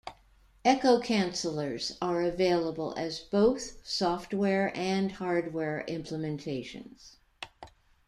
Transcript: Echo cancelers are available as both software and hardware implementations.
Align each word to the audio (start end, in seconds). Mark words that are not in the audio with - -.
Echo 0.65 0.99
cancelers 0.99 1.95
are 2.01 2.23
available 2.23 2.95
as 2.97 3.19
both 3.19 3.85
software 3.87 4.75
and 4.75 5.11
hardware 5.11 5.85
implementations. 5.87 7.17